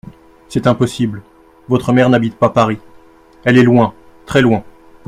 [0.49, 1.21] C'est impossible,
[1.67, 2.79] votre mère n'habite pas Paris;
[3.43, 3.93] elle est loin,
[4.25, 4.63] très loin.